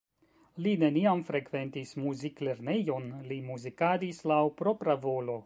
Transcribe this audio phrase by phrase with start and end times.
[0.67, 5.39] Li neniam frekventis muziklernejon, li muzikadis laŭ propra volo.